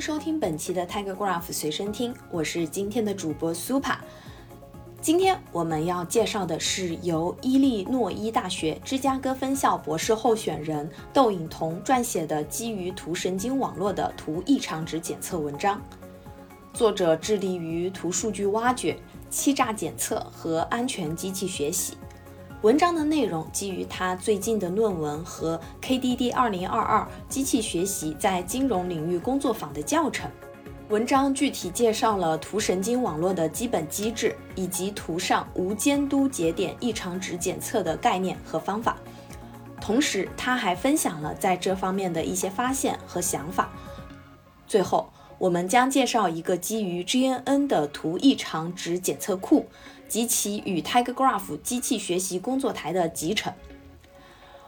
[0.00, 3.98] 收听本期的 Tiger Graph 随身听，我是今天的主播 Super。
[4.98, 15.78] 今天我们要介绍的是由伊利诺伊大学芝加哥分校博士候选人窦颖彤撰写的基于图神经网络的图异常值检测文章。
[16.72, 18.96] 作者致力于图数据挖掘、
[19.28, 21.98] 欺诈检测和安全机器学习。
[22.62, 30.30] 文章的内容基于他最近的论文和 KDD 二零二二机器学习在金融领域工作坊的教程。
[30.90, 38.98] 文章具体介绍了图神经网络的基本机制，以及图上无监督节点异常值检测的概念和方法。
[39.80, 43.70] 同时，他还分享了在这方面的一些发现和想法。
[44.66, 49.66] 最后，我们将介绍一个基于 GNN 的图异常值检测库。
[50.10, 53.52] 及其与 Tiger Graph 机器学习工作台的集成。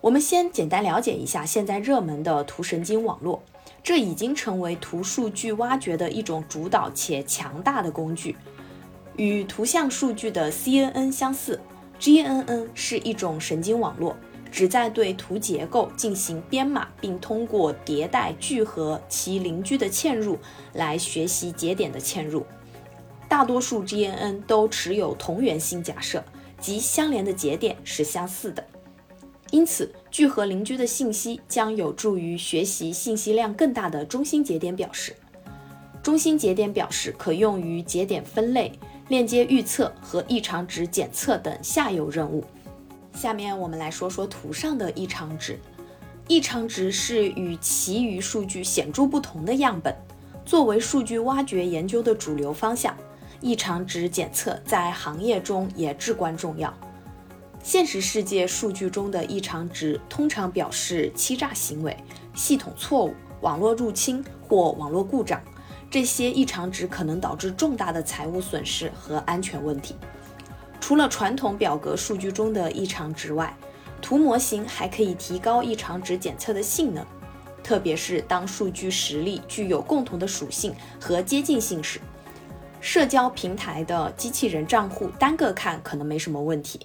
[0.00, 3.40] 我们先简单了解一下现在热门的图神经网络，
[3.80, 8.34] 这已经成为图数据挖掘的一种主导且强大的工具。
[9.16, 11.60] 与图像数据的 CNN 相似
[12.00, 14.16] ，GNN 是一种神经网络，
[14.50, 20.38] 旨在对图结构进行编码，并通过迭代聚合其邻居的嵌入
[20.72, 22.44] 来学习节点的嵌入。
[23.28, 26.24] 大多数 GNN 都持有同源性假设，
[26.60, 28.64] 即相连的节点是相似的。
[29.50, 35.14] 因此，聚合邻居的信息将有助于学习信息量更大的中心节点表示。
[36.02, 38.72] 中心节点表示可用于节点分类、
[39.08, 42.44] 链接预测和异常值检测等下游任务。
[43.18, 45.58] 下面我们来说说图上的异常值。
[46.28, 49.92] 异常值是与其余数据显著不同的样本，
[50.44, 52.96] 作为数据挖掘研究的主流方向。
[53.40, 56.72] 异常值检测在行业中也至关重要。
[57.60, 61.96] 现实世界数据中的异常值通常表示欺诈行为、
[62.36, 65.42] 系统错误、网络入侵或网络故障。
[65.90, 69.96] 这些异常值可能导致重大的财务损失和安全问题。
[70.88, 73.54] 除了传统表格数据中的异常值外，
[74.00, 77.04] 图模型还可以提高异常值检测的性能，
[77.62, 82.00] 特别是当数据实例具有共同的属性和接近性时。
[82.80, 86.80] 社交平台的机器人账户单个看可能没什么问题，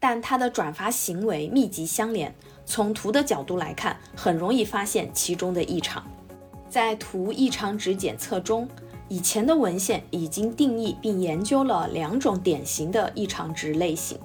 [0.00, 2.34] 但它的转发行为密集相连，
[2.64, 6.04] 从图的角度来看，很容易发现其中的异常。
[6.68, 8.68] 在图异常值检测中，
[9.08, 14.18] 以前的文献已经定义并研究了两种典型的异常值类型。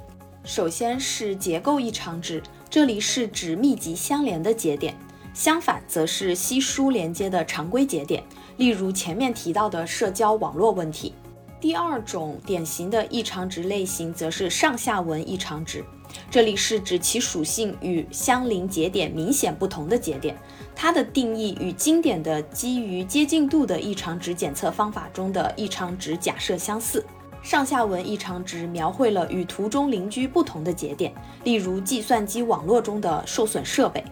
[0.43, 4.95] 首先是结构异常值，这里是指密集相连的节点；
[5.35, 8.23] 相反，则是稀疏连接的常规节点。
[8.57, 11.13] 例如前面提到的社交网络问题。
[11.59, 15.85] 第二种典型的异常值类型则是上下文异常值，
[16.29, 20.37] 这里是指其属性与相邻节点明显不同的节点。
[20.75, 27.05] 它的定义与经典的基于接近度的异常值检测方法中的异常值假设相似。
[27.43, 31.11] 上下文异常值描绘了与图中邻居不同的节点，
[31.43, 34.03] 例如计算机网络中的受损设备。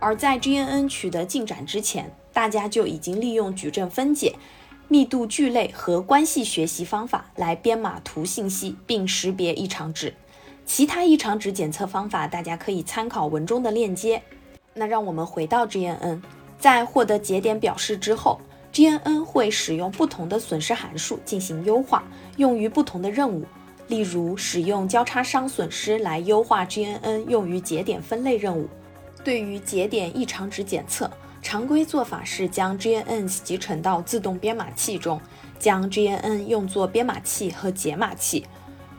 [0.00, 4.34] 而在 GNN 取得进展之前，大家就已经利用矩阵分解、
[4.88, 10.14] 密度聚类和关系学习方法来编码图信息并识别异常值。
[10.72, 14.22] 其他异常值检测方法，大家可以参考文中的链接。
[14.72, 16.22] 那让我们回到 GNN，
[16.60, 18.40] 在获得节点表示之后
[18.72, 22.04] ，GNN 会使用不同的损失函数进行优化，
[22.36, 23.44] 用于不同的任务。
[23.88, 28.68] 例如，使用交叉商损失来优化 GNN 用于节点分类任务。
[29.24, 31.10] 对于节点异常值检测，
[31.42, 35.20] 常规做法是将 GNN 集成到自动编码器中，
[35.58, 38.46] 将 GNN 用作编码器和解码器。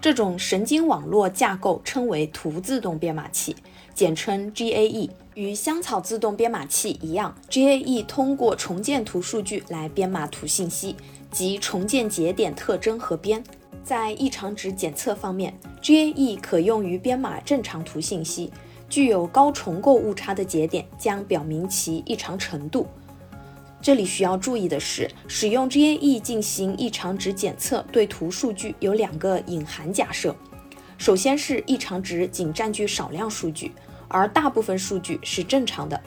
[0.01, 3.55] 这种神经网络架构称为图自动编码器，
[3.93, 5.07] 简称 GAE。
[5.35, 10.95] 与香草自动编码器一样，GAE 通过重建图数据来编码图信息，
[11.29, 13.43] 即重建节点特征和边。
[13.83, 15.53] 在异常值检测方面
[15.83, 18.51] ，GAE 可用于编码正常图信息。
[18.89, 22.87] 具有高重构误差的节点将表明其异常程度。
[23.81, 30.35] 这里需要注意的是，使用 GAE 进行异常值检测对图数据有两个隐含假设：
[30.99, 33.71] 首先是异常值仅占据少量数据，
[34.07, 35.97] 而大部分数据是正常的；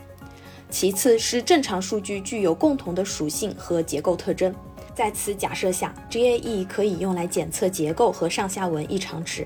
[0.71, 4.55] 其次是正常数据具有共同的属性和结构特征。
[4.95, 9.45] 在此假设下，GAE 可以用来检测结构和上下文异常值。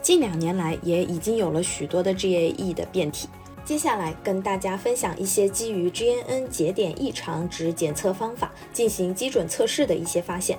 [0.00, 3.28] 近两年来，也已经有了许多的 GAE 的变体。
[3.66, 10.56] 接下来跟大家分享一些基于 GNN 节点异常值检测方法进行基准测试的一些发现。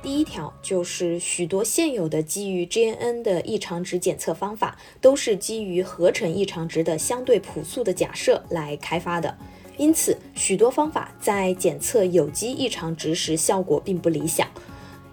[0.00, 9.36] 第一条就是许多现有的基于 GNN 的异常值检测方法都是基于合成异常值的相对朴素的假设来开发的。
[9.76, 14.48] 因此许多方法在检测有机异常值时效果并不理想。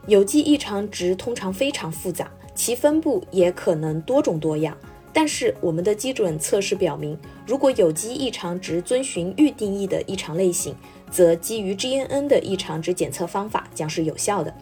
[0.08, 4.76] 有机异常值通常非常复杂，其分布也可能多种多样。
[5.12, 10.76] 但是我们的基准测试表明，如果有机异常值遵循预定义的异常类型，
[11.10, 14.54] 则基于 GNN 的异常值检测方法将是有效的。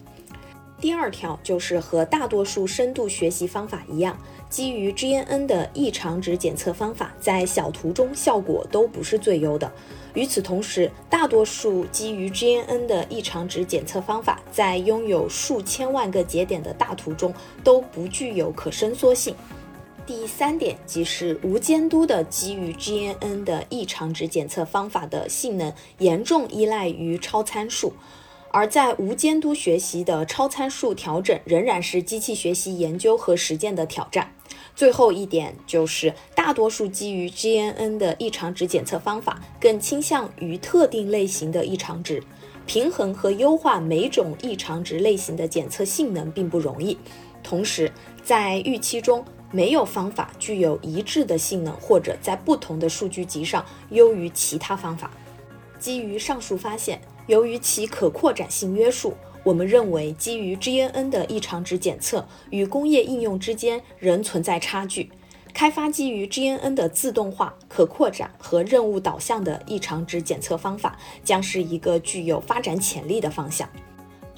[0.80, 4.16] 第二条就是和大多数深度学习方法一样，
[4.48, 9.70] 基于 GNN 的异常值检测方法在小图中效果都不是最优的。
[10.14, 17.34] 与此同时，大多数基于 GNN 的异常值检测方法在拥有数千万个节点的大图中
[17.64, 19.34] 都不具有可伸缩性。
[20.08, 27.92] 第三点即是无监督的基于 GNN 的异常值检测方法的性能严重依赖于超参数，
[28.50, 34.32] 而在无监督学习的超参数调整仍然是机器学习研究和实践的挑战。
[34.74, 42.22] 最后一点就是，大多数基于 GNN 的异常值检测方法更倾向于特定类型的异常值，
[42.64, 46.96] 平衡和优化每种异常值类型的检测性能并不容易。
[47.42, 49.22] 同时，在预期中。
[49.50, 55.10] 没有方法具有一致的性能，或者在不同的数据集上优于其他方法。
[55.78, 59.14] 基于上述发现，由于其可扩展性约束，
[59.44, 65.10] 我们认为基于 GNN 的异常值检测与工业应用之间仍存在差距。
[65.54, 73.68] 开发基于 GNN 的自动化、可扩展和任务导向的异常值检测方法，将是一个具有发展潜力的方向。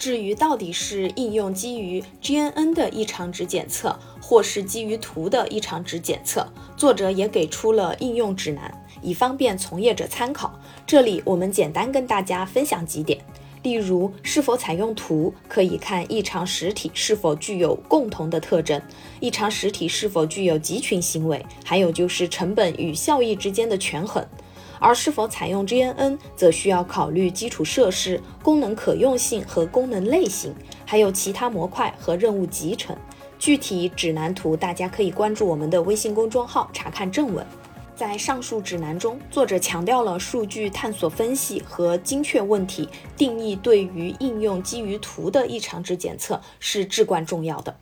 [0.01, 10.59] 至于到底是应用基于 GNN 的异常值检测，或是基于图的异常值检测，作者也给出了应用指南，以方便从业者参考。
[10.87, 13.23] 这里我们简单跟大家分享几点，
[13.63, 18.81] 例如是否采用图，可以看异常实体是否具有共同的特征，
[19.21, 24.27] 异常实体是否具有集群行为，还有就是成本与效益之间的权衡。
[24.81, 30.53] 而是否采用 GNN，则需要考虑基础设施、功能可用性和功能类型，
[30.85, 32.97] 还有其他模块和任务集成。
[33.39, 37.47] 具体指南图，大家可以关注我们的微信公众号查看正文。
[37.95, 47.77] 在上述指南中，作者强调了数据探索分析和精确问题定义对于应用基于图的异常值检测是至关重要的。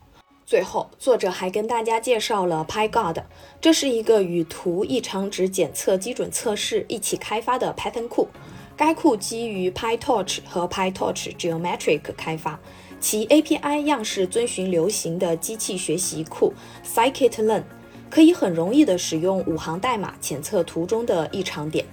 [0.48, 3.22] 最后，作者还跟大家介绍了 PyGod，
[3.60, 8.26] 这是一个与图异常值检测基准测试一起开发的 Python 库。
[8.74, 12.58] 该库基于 PyTorch 和 PyTorch Geometric 开发，
[12.98, 17.64] 其 API 样式遵循流行的机器学习库 Scikit-learn，
[18.08, 21.84] 可以很容易的使用五行代码检测图中的异常点。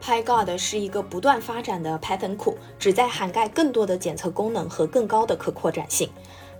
[0.00, 6.08] PyGod 是一个不断发展的 Python 库，旨在涵盖更多的检测功能和更高的可扩展性。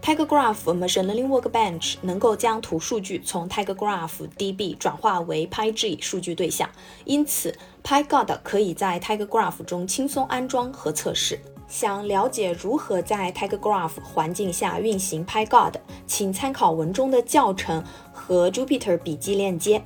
[0.04, 6.68] TigerGraph Machine Learning Workbench 能够将图数据从 TigerGraph DB 转化为 PyG 数据对象，
[7.06, 11.40] 因此 PyGod 可以在 TigerGraph 中轻松安装和测试。
[11.68, 15.72] 想了解如何在 TigerGraph 环境下运行 PyGod，
[16.06, 19.82] 请参考文中的教程和 Jupyter 笔记链接。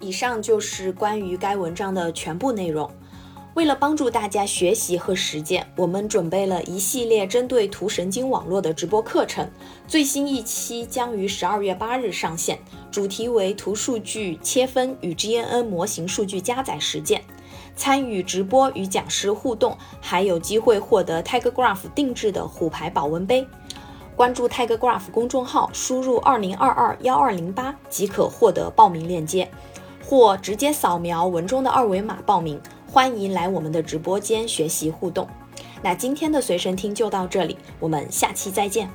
[0.00, 2.90] 以上就是关于该文章的全部内容。
[3.60, 9.46] 为了帮助大家学习和实践，我们准备了一系列针对图神经网络的直播课程。
[9.86, 12.58] 最新一期将于十二月八日上线，
[12.90, 17.22] 主题为图数据切分与 GNN 模型数据加载实践。
[17.76, 23.46] 参与直播与讲师互动，还有机会获得 TigerGraph 定制的虎牌保温杯。
[24.16, 29.50] 关注 TigerGraph 公众号，输入二零二二幺二零八即可获得报名链接，
[30.02, 32.58] 或直接扫描文中的二维码报名。
[32.92, 35.28] 欢迎来我们的直播间学习互动。
[35.80, 38.90] 那今天的随身听就到这里，我们下期再见。